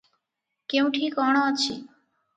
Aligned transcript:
କେଉଁଠି 0.73 1.09
କଣ 1.19 1.45
ଅଛି? 1.51 1.81